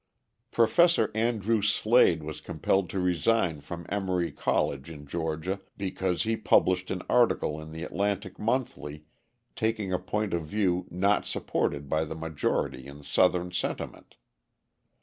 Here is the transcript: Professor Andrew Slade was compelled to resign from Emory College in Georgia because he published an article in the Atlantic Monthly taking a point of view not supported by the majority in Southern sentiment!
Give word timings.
Professor 0.49 1.11
Andrew 1.13 1.61
Slade 1.61 2.23
was 2.23 2.41
compelled 2.41 2.89
to 2.89 2.99
resign 2.99 3.59
from 3.59 3.85
Emory 3.87 4.31
College 4.31 4.89
in 4.89 5.05
Georgia 5.05 5.59
because 5.77 6.23
he 6.23 6.35
published 6.35 6.89
an 6.89 7.03
article 7.07 7.61
in 7.61 7.71
the 7.71 7.83
Atlantic 7.83 8.39
Monthly 8.39 9.05
taking 9.55 9.93
a 9.93 9.99
point 9.99 10.33
of 10.33 10.43
view 10.43 10.87
not 10.89 11.27
supported 11.27 11.87
by 11.87 12.03
the 12.03 12.15
majority 12.15 12.87
in 12.87 13.03
Southern 13.03 13.51
sentiment! 13.51 14.15